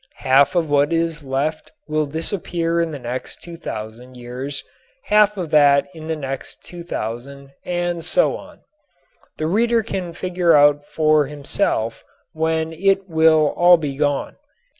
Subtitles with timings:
[0.25, 4.63] Half of what is left will disappear in the next 2000 years,
[5.03, 8.61] half of that in the next 2000 and so on.
[9.37, 12.03] The reader can figure out for himself
[12.33, 14.37] when it will all be gone.